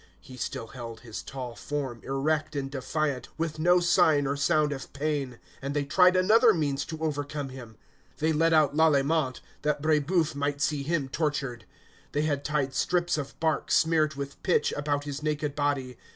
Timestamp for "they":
5.75-5.85, 8.17-8.33, 12.13-12.23